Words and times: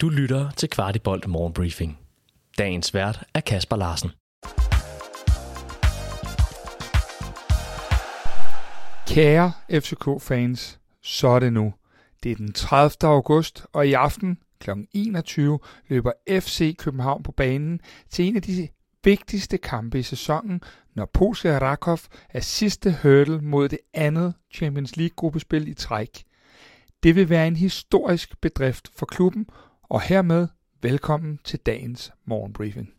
Du 0.00 0.08
lytter 0.08 0.50
til 0.50 0.70
Kvartibolt 0.70 1.28
Morgenbriefing. 1.28 1.98
Dagens 2.58 2.94
vært 2.94 3.24
er 3.34 3.40
Kasper 3.40 3.76
Larsen. 3.76 4.10
Kære 9.08 9.52
FCK-fans, 9.70 10.78
så 11.02 11.28
er 11.28 11.38
det 11.38 11.52
nu. 11.52 11.74
Det 12.22 12.32
er 12.32 12.36
den 12.36 12.52
30. 12.52 13.10
august, 13.10 13.66
og 13.72 13.88
i 13.88 13.92
aften 13.92 14.38
kl. 14.60 14.70
21 14.92 15.58
løber 15.88 16.12
FC 16.30 16.76
København 16.76 17.22
på 17.22 17.32
banen 17.32 17.80
til 18.10 18.24
en 18.24 18.36
af 18.36 18.42
de 18.42 18.68
vigtigste 19.04 19.58
kampe 19.58 19.98
i 19.98 20.02
sæsonen, 20.02 20.60
når 20.94 21.10
Polska 21.14 21.58
Rakov 21.58 21.98
er 22.28 22.40
sidste 22.40 22.96
hurdle 23.02 23.40
mod 23.40 23.68
det 23.68 23.78
andet 23.94 24.34
Champions 24.54 24.96
League-gruppespil 24.96 25.68
i 25.68 25.74
træk. 25.74 26.24
Det 27.02 27.14
vil 27.14 27.28
være 27.28 27.46
en 27.46 27.56
historisk 27.56 28.40
bedrift 28.40 28.88
for 28.96 29.06
klubben, 29.06 29.46
og 29.90 30.00
hermed 30.00 30.48
velkommen 30.82 31.38
til 31.44 31.58
dagens 31.58 32.12
morgenbriefing. 32.24 32.92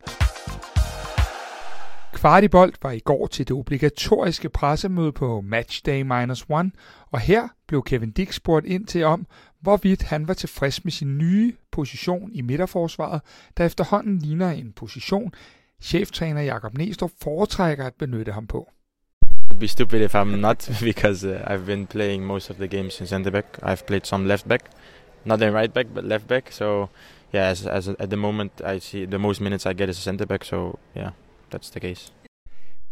Kvartibolt 2.12 2.78
var 2.82 2.90
i 2.90 2.98
går 2.98 3.26
til 3.26 3.48
det 3.48 3.56
obligatoriske 3.56 4.48
pressemøde 4.48 5.12
på 5.12 5.40
Matchday 5.40 6.02
Minus 6.02 6.46
One, 6.48 6.70
og 7.10 7.20
her 7.20 7.48
blev 7.66 7.84
Kevin 7.84 8.10
Dick 8.10 8.32
spurgt 8.32 8.66
ind 8.66 8.86
til 8.86 9.04
om, 9.04 9.26
hvorvidt 9.60 10.02
han 10.02 10.28
var 10.28 10.34
tilfreds 10.34 10.84
med 10.84 10.92
sin 10.92 11.18
nye 11.18 11.52
position 11.72 12.32
i 12.32 12.40
midterforsvaret, 12.40 13.20
der 13.56 13.64
efterhånden 13.64 14.18
ligner 14.18 14.50
en 14.50 14.72
position, 14.72 15.32
cheftræner 15.82 16.42
Jakob 16.42 16.78
Næstrup 16.78 17.10
foretrækker 17.22 17.86
at 17.86 17.94
benytte 17.94 18.32
ham 18.32 18.46
på. 18.46 18.68
It'd 19.50 19.58
be 19.58 19.68
stupid 19.68 20.00
if 20.00 20.14
I'm 20.14 20.36
not 20.36 20.70
because 20.90 21.24
uh, 21.24 21.50
I've 21.50 21.66
been 21.66 21.86
playing 21.86 22.26
most 22.26 22.50
of 22.50 22.56
the 22.56 22.68
games 22.68 23.00
in 23.00 23.06
center 23.06 23.30
back. 23.30 23.58
I've 23.62 23.86
played 23.86 24.06
some 24.06 24.28
left 24.28 24.48
back, 24.48 24.70
not 25.24 25.42
in 25.42 25.52
right 25.52 25.72
back, 25.72 25.86
but 25.94 26.04
left 26.04 26.26
back. 26.26 26.52
So 26.52 26.88
yeah, 27.32 27.50
as, 27.50 27.66
as 27.66 27.88
at 27.88 28.10
the 28.10 28.16
moment 28.16 28.52
I 28.64 28.78
see 28.78 29.06
the 29.06 29.18
most 29.18 29.40
minutes 29.40 29.66
I 29.66 29.72
get 29.72 29.88
is 29.88 29.98
a 29.98 30.02
centre 30.02 30.26
back. 30.26 30.44
So 30.44 30.78
yeah, 30.94 31.10
that's 31.50 31.70
the 31.70 31.80
case. 31.80 32.12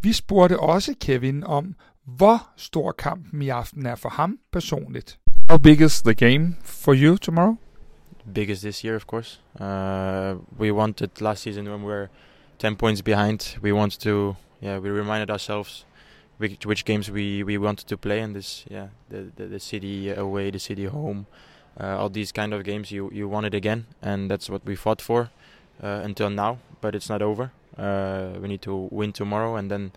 Vi 0.01 0.13
spurgte 0.13 0.59
også 0.59 0.93
Kevin 1.01 1.43
om, 1.43 1.75
hvor 2.03 2.47
stor 2.57 2.91
kampen 2.91 3.41
i 3.41 3.49
aften 3.49 3.85
er 3.85 3.95
for 3.95 4.09
ham 4.09 4.39
personligt. 4.51 5.19
How 5.49 5.57
big 5.57 5.81
is 5.81 6.01
the 6.01 6.13
game 6.13 6.55
for 6.63 6.93
you 6.93 7.17
tomorrow? 7.17 7.55
Biggest 8.33 8.61
this 8.61 8.83
year, 8.85 8.95
of 8.95 9.07
course. 9.07 9.41
Uh, 9.59 10.35
we 10.59 10.71
wanted 10.71 11.21
last 11.21 11.41
season 11.43 11.67
when 11.67 11.81
we 11.81 11.87
were 11.87 12.07
10 12.59 12.75
points 12.75 13.01
behind. 13.01 13.57
We 13.61 13.71
wanted 13.71 13.99
to, 14.01 14.35
yeah, 14.61 14.77
we 14.79 14.89
reminded 14.89 15.31
ourselves 15.31 15.85
which, 16.37 16.65
which 16.65 16.85
games 16.85 17.09
we, 17.11 17.43
we 17.43 17.57
wanted 17.57 17.87
to 17.87 17.97
play 17.97 18.19
in 18.19 18.33
this, 18.33 18.65
yeah, 18.69 18.87
the, 19.09 19.31
the, 19.35 19.45
the 19.45 19.59
city 19.59 20.11
away, 20.11 20.51
the 20.51 20.59
city 20.59 20.85
home, 20.85 21.25
Uh, 21.79 21.97
all 21.97 22.09
these 22.09 22.31
kind 22.31 22.53
of 22.53 22.63
games 22.63 22.91
you, 22.91 23.09
you 23.13 23.27
want 23.27 23.45
it 23.45 23.53
again, 23.53 23.85
and 24.01 24.29
that's 24.29 24.49
what 24.49 24.65
we 24.65 24.75
fought 24.75 25.01
for 25.01 25.29
uh, 25.83 26.01
until 26.03 26.29
now, 26.29 26.57
but 26.81 26.95
it's 26.95 27.09
not 27.09 27.21
over. 27.21 27.51
Uh, 27.77 28.39
we 28.41 28.47
need 28.47 28.61
to 28.61 28.87
win 28.91 29.11
tomorrow, 29.13 29.55
and 29.55 29.69
then 29.71 29.91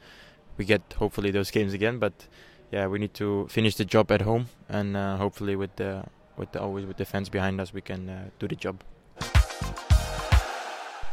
we 0.56 0.64
get 0.64 0.80
hopefully 0.98 1.30
those 1.30 1.50
games 1.58 1.74
again. 1.74 1.98
But 1.98 2.12
yeah, 2.70 2.86
we 2.86 2.98
need 2.98 3.14
to 3.14 3.46
finish 3.48 3.76
the 3.76 3.84
job 3.84 4.10
at 4.12 4.22
home, 4.22 4.46
and 4.68 4.96
uh, 4.96 5.16
hopefully 5.16 5.56
with 5.56 5.76
the 5.76 6.04
with 6.36 6.52
the, 6.52 6.60
always 6.60 6.86
with 6.86 6.96
the 6.96 7.04
fans 7.04 7.28
behind 7.28 7.60
us, 7.60 7.74
we 7.74 7.80
can 7.80 8.08
uh, 8.08 8.30
do 8.38 8.46
the 8.48 8.56
job. 8.56 8.76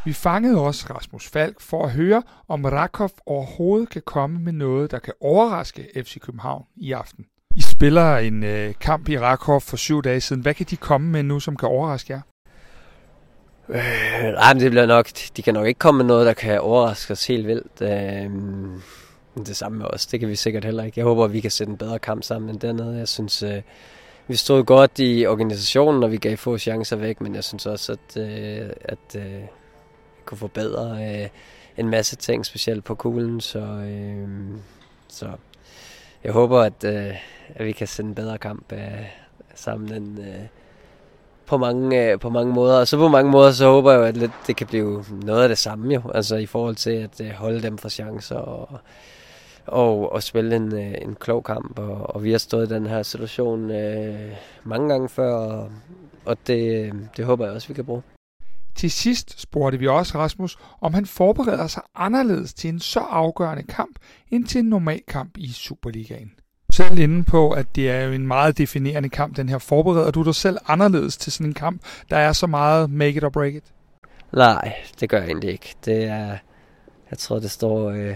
Vi 0.05 0.13
fangede 0.13 0.61
også 0.61 0.93
Rasmus 0.93 1.27
Falk 1.27 1.61
for 1.61 1.85
at 1.85 1.91
høre, 1.91 2.23
om 2.47 2.65
Rakov 2.65 3.09
overhovedet 3.25 3.89
kan 3.89 4.01
komme 4.01 4.39
med 4.39 4.53
noget, 4.53 4.91
der 4.91 4.99
kan 4.99 5.13
overraske 5.21 5.89
FC 5.95 6.19
København 6.19 6.65
i 6.75 6.91
aften. 6.91 7.25
I 7.59 7.61
spiller 7.61 8.17
en 8.17 8.43
øh, 8.43 8.73
kamp 8.81 9.09
i 9.09 9.19
Rakov 9.19 9.61
for 9.61 9.77
syv 9.77 10.01
dage 10.01 10.21
siden. 10.21 10.41
Hvad 10.41 10.53
kan 10.53 10.65
de 10.69 10.77
komme 10.77 11.09
med 11.09 11.23
nu, 11.23 11.39
som 11.39 11.57
kan 11.57 11.69
overraske 11.69 12.13
jer? 12.13 12.21
Øh, 13.69 14.33
nej, 14.33 14.53
men 14.53 14.63
det 14.63 14.71
bliver 14.71 14.85
nok, 14.85 15.09
de 15.37 15.41
kan 15.41 15.53
nok 15.53 15.67
ikke 15.67 15.77
komme 15.77 15.97
med 15.97 16.05
noget, 16.05 16.25
der 16.25 16.33
kan 16.33 16.61
overraske 16.61 17.11
os 17.11 17.27
helt 17.27 17.47
vildt. 17.47 17.81
Øh, 17.81 18.29
det 19.45 19.57
samme 19.57 19.77
med 19.77 19.85
os, 19.85 20.05
det 20.05 20.19
kan 20.19 20.29
vi 20.29 20.35
sikkert 20.35 20.65
heller 20.65 20.83
ikke. 20.83 20.99
Jeg 20.99 21.05
håber, 21.05 21.25
at 21.25 21.33
vi 21.33 21.39
kan 21.39 21.51
sætte 21.51 21.71
en 21.71 21.77
bedre 21.77 21.99
kamp 21.99 22.23
sammen 22.23 22.49
end 22.49 22.59
dernede. 22.59 22.97
Jeg 22.97 23.07
synes, 23.07 23.43
øh, 23.43 23.61
vi 24.27 24.35
stod 24.35 24.63
godt 24.63 24.99
i 24.99 25.25
organisationen, 25.25 26.03
og 26.03 26.11
vi 26.11 26.17
gav 26.17 26.37
få 26.37 26.57
chancer 26.57 26.95
væk, 26.95 27.21
men 27.21 27.35
jeg 27.35 27.43
synes 27.43 27.65
også, 27.65 27.91
at, 27.91 28.21
øh, 28.21 28.69
at 28.81 29.15
øh, 29.15 29.41
vi 30.15 30.21
kunne 30.25 30.37
forbedre 30.37 31.13
øh, 31.21 31.27
en 31.77 31.89
masse 31.89 32.15
ting, 32.15 32.45
specielt 32.45 32.83
på 32.83 32.95
kuglen. 32.95 33.41
Så, 33.41 33.59
øh, 33.59 34.27
så 35.07 35.27
jeg 36.23 36.31
håber, 36.31 36.59
at, 36.59 36.83
øh, 36.83 37.15
at 37.55 37.65
vi 37.65 37.71
kan 37.71 37.87
sende 37.87 38.09
en 38.09 38.15
bedre 38.15 38.37
kamp 38.37 38.71
øh, 38.71 39.05
sammen 39.55 39.93
end, 39.93 40.19
øh, 40.19 40.45
på 41.45 41.57
mange, 41.57 42.11
øh, 42.11 42.19
på 42.19 42.29
mange 42.29 42.53
måder. 42.53 42.79
Og 42.79 42.87
så 42.87 42.97
på 42.97 43.07
mange 43.07 43.31
måder, 43.31 43.51
så 43.51 43.65
håber 43.65 43.91
jeg 43.91 43.99
jo, 43.99 44.05
at 44.05 44.17
lidt, 44.17 44.31
det 44.47 44.55
kan 44.55 44.67
blive 44.67 45.03
noget 45.23 45.43
af 45.43 45.49
det 45.49 45.57
samme 45.57 45.93
jo. 45.93 46.01
Altså 46.13 46.35
i 46.35 46.45
forhold 46.45 46.75
til 46.75 46.91
at 46.91 47.21
øh, 47.21 47.29
holde 47.29 47.61
dem 47.61 47.77
for 47.77 47.89
chancer 47.89 48.35
og, 48.35 48.79
og, 49.65 50.11
og 50.11 50.23
spille 50.23 50.55
en, 50.55 50.73
øh, 50.73 50.95
en 51.01 51.15
klog 51.15 51.43
kamp. 51.43 51.79
Og, 51.79 52.15
og 52.15 52.23
vi 52.23 52.31
har 52.31 52.37
stået 52.37 52.71
i 52.71 52.73
den 52.73 52.87
her 52.87 53.03
situation 53.03 53.71
øh, 53.71 54.31
mange 54.63 54.89
gange 54.89 55.09
før, 55.09 55.33
og, 55.33 55.71
og 56.25 56.37
det, 56.47 56.85
øh, 56.85 56.93
det 57.17 57.25
håber 57.25 57.45
jeg 57.45 57.53
også, 57.53 57.67
vi 57.67 57.73
kan 57.73 57.85
bruge. 57.85 58.01
Til 58.79 58.91
sidst 58.91 59.41
spurgte 59.41 59.79
vi 59.79 59.87
også 59.87 60.17
Rasmus, 60.17 60.57
om 60.81 60.93
han 60.93 61.05
forbereder 61.05 61.67
sig 61.67 61.81
anderledes 61.95 62.53
til 62.53 62.69
en 62.69 62.79
så 62.79 62.99
afgørende 62.99 63.63
kamp, 63.63 63.99
end 64.31 64.45
til 64.45 64.59
en 64.59 64.65
normal 64.65 65.01
kamp 65.07 65.37
i 65.37 65.51
Superligaen. 65.51 66.31
Selv 66.71 66.99
inde 66.99 67.23
på, 67.23 67.51
at 67.51 67.75
det 67.75 67.89
er 67.89 68.01
jo 68.01 68.11
en 68.11 68.27
meget 68.27 68.57
definerende 68.57 69.09
kamp, 69.09 69.37
den 69.37 69.49
her. 69.49 69.57
Forbereder 69.57 70.11
du 70.11 70.23
dig 70.23 70.35
selv 70.35 70.57
anderledes 70.67 71.17
til 71.17 71.31
sådan 71.31 71.47
en 71.47 71.53
kamp, 71.53 71.81
der 72.09 72.17
er 72.17 72.33
så 72.33 72.47
meget 72.47 72.89
make 72.89 73.17
it 73.17 73.23
or 73.23 73.29
break 73.29 73.53
it? 73.53 73.63
Nej, 74.33 74.73
det 74.99 75.09
gør 75.09 75.17
jeg 75.17 75.27
egentlig 75.27 75.51
ikke. 75.51 75.75
Det 75.85 76.03
er, 76.03 76.37
jeg 77.11 77.17
tror, 77.17 77.39
det 77.39 77.51
står, 77.51 77.89
øh, 77.89 78.15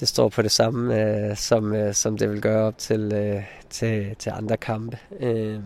det 0.00 0.08
står 0.08 0.28
på 0.28 0.42
det 0.42 0.50
samme, 0.50 1.02
øh, 1.02 1.36
som, 1.36 1.74
øh, 1.74 1.94
som 1.94 2.18
det 2.18 2.30
vil 2.30 2.40
gøre 2.40 2.62
op 2.62 2.78
til, 2.78 3.12
øh, 3.14 3.42
til, 3.70 4.16
til 4.18 4.30
andre 4.30 4.56
kampe. 4.56 4.98
Øh, 5.20 5.60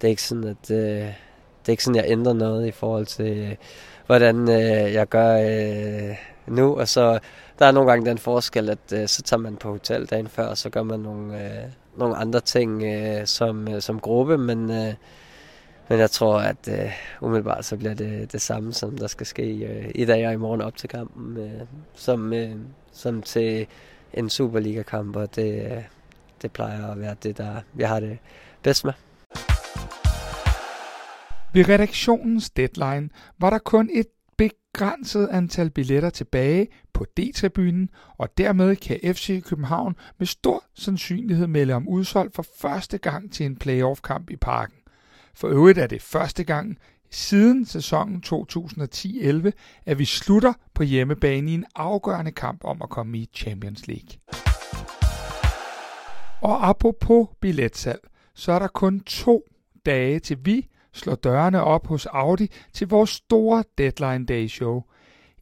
det 0.00 0.04
er 0.04 0.08
ikke 0.08 0.22
sådan, 0.22 0.44
at 0.44 0.70
øh, 0.70 1.08
det 1.62 1.68
er 1.68 1.72
ikke 1.72 1.84
sådan, 1.84 1.96
jeg 1.96 2.04
ændrer 2.08 2.32
noget 2.32 2.66
i 2.66 2.70
forhold 2.70 3.06
til, 3.06 3.38
øh, 3.38 3.56
hvordan 4.06 4.48
øh, 4.48 4.92
jeg 4.92 5.08
gør 5.08 5.36
øh, 5.36 6.16
nu. 6.46 6.76
Og 6.76 6.88
så 6.88 7.18
der 7.58 7.66
er 7.66 7.72
nogle 7.72 7.90
gange 7.90 8.10
den 8.10 8.18
forskel, 8.18 8.70
at 8.70 8.92
øh, 8.92 9.08
så 9.08 9.22
tager 9.22 9.40
man 9.40 9.56
på 9.56 9.70
hotel 9.70 10.06
dagen 10.06 10.28
før, 10.28 10.46
og 10.46 10.58
så 10.58 10.70
gør 10.70 10.82
man 10.82 11.00
nogle, 11.00 11.44
øh, 11.44 11.64
nogle 11.96 12.16
andre 12.16 12.40
ting 12.40 12.82
øh, 12.82 13.26
som, 13.26 13.68
øh, 13.68 13.82
som 13.82 14.00
gruppe, 14.00 14.38
men, 14.38 14.70
øh, 14.70 14.94
men 15.88 15.98
jeg 15.98 16.10
tror, 16.10 16.38
at 16.38 16.68
øh, 16.68 16.92
umiddelbart 17.20 17.64
så 17.64 17.76
bliver 17.76 17.94
det 17.94 18.32
det 18.32 18.40
samme, 18.40 18.72
som 18.72 18.98
der 18.98 19.06
skal 19.06 19.26
ske 19.26 19.42
øh, 19.42 19.90
i 19.94 20.04
dag 20.04 20.26
og 20.26 20.32
i 20.32 20.36
morgen 20.36 20.60
op 20.60 20.76
til 20.76 20.88
kampen, 20.88 21.36
øh, 21.36 21.60
som, 21.94 22.32
øh, 22.32 22.50
som 22.92 23.22
til 23.22 23.66
en 24.14 24.30
Superliga-kamp, 24.30 25.16
og 25.16 25.36
det, 25.36 25.72
øh, 25.72 25.82
det 26.42 26.52
plejer 26.52 26.86
at 26.86 27.00
være 27.00 27.16
det, 27.22 27.38
der 27.38 27.54
jeg 27.78 27.88
har 27.88 28.00
det 28.00 28.18
bedst 28.62 28.84
med. 28.84 28.92
Ved 31.54 31.68
redaktionens 31.68 32.50
deadline 32.50 33.08
var 33.38 33.50
der 33.50 33.58
kun 33.58 33.90
et 33.92 34.06
begrænset 34.38 35.28
antal 35.28 35.70
billetter 35.70 36.10
tilbage 36.10 36.68
på 36.92 37.04
D-tribunen, 37.20 37.88
og 38.18 38.38
dermed 38.38 38.76
kan 38.76 39.00
FC 39.02 39.44
København 39.44 39.96
med 40.18 40.26
stor 40.26 40.64
sandsynlighed 40.74 41.46
melde 41.46 41.74
om 41.74 41.88
udsolgt 41.88 42.34
for 42.34 42.46
første 42.60 42.98
gang 42.98 43.32
til 43.32 43.46
en 43.46 43.56
playoff-kamp 43.56 44.30
i 44.30 44.36
parken. 44.36 44.76
For 45.34 45.48
øvrigt 45.48 45.78
er 45.78 45.86
det 45.86 46.02
første 46.02 46.44
gang 46.44 46.78
siden 47.10 47.66
sæsonen 47.66 48.22
2010-11, 48.26 49.50
at 49.86 49.98
vi 49.98 50.04
slutter 50.04 50.52
på 50.74 50.82
hjemmebane 50.82 51.50
i 51.50 51.54
en 51.54 51.64
afgørende 51.74 52.32
kamp 52.32 52.64
om 52.64 52.82
at 52.82 52.90
komme 52.90 53.18
i 53.18 53.28
Champions 53.34 53.86
League. 53.86 54.18
Og 56.40 56.68
apropos 56.68 57.28
billetsalg, 57.40 58.08
så 58.34 58.52
er 58.52 58.58
der 58.58 58.68
kun 58.68 59.00
to 59.00 59.44
dage 59.86 60.18
til 60.18 60.38
vi 60.44 60.68
slår 60.92 61.14
dørene 61.14 61.62
op 61.62 61.86
hos 61.86 62.06
Audi 62.06 62.48
til 62.72 62.88
vores 62.88 63.10
store 63.10 63.64
Deadline 63.78 64.26
Day 64.26 64.46
show. 64.46 64.82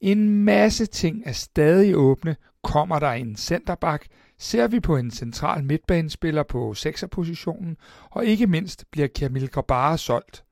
En 0.01 0.45
masse 0.45 0.87
ting 0.87 1.23
er 1.27 1.33
stadig 1.33 1.97
åbne. 1.97 2.37
Kommer 2.63 2.99
der 2.99 3.11
en 3.11 3.37
centerback, 3.37 4.07
ser 4.39 4.69
vi 4.69 4.81
på 4.81 4.97
en 4.97 5.11
central 5.11 5.65
midtbanespiller 5.65 6.43
på 6.43 6.75
6'er 6.79 7.07
positionen, 7.07 7.77
og 8.11 8.25
ikke 8.25 8.47
mindst 8.47 8.85
bliver 8.91 9.09
Kamil 9.09 9.49
Grabara 9.49 9.97
solgt. 9.97 10.45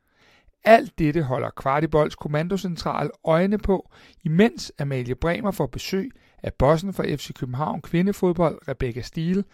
Alt 0.64 0.98
dette 0.98 1.22
holder 1.22 1.50
Kvartibolds 1.50 2.14
kommandocentral 2.14 3.10
øjne 3.24 3.58
på, 3.58 3.90
imens 4.24 4.72
Amalie 4.78 5.14
Bremer 5.14 5.50
får 5.50 5.66
besøg 5.66 6.10
af 6.42 6.54
bossen 6.54 6.92
for 6.92 7.02
FC 7.02 7.32
København 7.34 7.82
kvindefodbold 7.82 8.68
Rebecca 8.68 9.02
Stiel. 9.02 9.44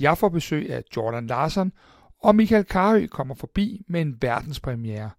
Jeg 0.00 0.18
får 0.18 0.28
besøg 0.28 0.70
af 0.70 0.82
Jordan 0.96 1.26
Larsen, 1.26 1.72
og 2.24 2.36
Michael 2.36 2.64
Karø 2.64 3.06
kommer 3.06 3.34
forbi 3.34 3.82
med 3.88 4.00
en 4.00 4.16
verdenspremiere. 4.20 5.10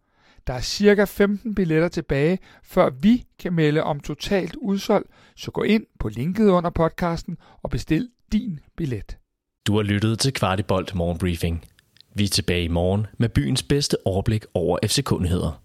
Der 0.47 0.53
er 0.53 0.61
cirka 0.61 1.03
15 1.03 1.55
billetter 1.55 1.87
tilbage, 1.87 2.39
før 2.63 2.89
vi 2.89 3.23
kan 3.39 3.53
melde 3.53 3.83
om 3.83 3.99
totalt 3.99 4.55
udsolgt, 4.55 5.09
så 5.35 5.51
gå 5.51 5.63
ind 5.63 5.83
på 5.99 6.09
linket 6.09 6.49
under 6.49 6.69
podcasten 6.69 7.37
og 7.63 7.69
bestil 7.69 8.09
din 8.31 8.59
billet. 8.77 9.17
Du 9.67 9.75
har 9.75 9.83
lyttet 9.83 10.19
til 10.19 10.33
Kvartibolt 10.33 10.95
Morgenbriefing. 10.95 11.65
Vi 12.15 12.23
er 12.23 12.27
tilbage 12.27 12.63
i 12.63 12.67
morgen 12.67 13.07
med 13.17 13.29
byens 13.29 13.63
bedste 13.63 13.97
overblik 14.05 14.45
over 14.53 14.77
FC-kundigheder. 14.85 15.64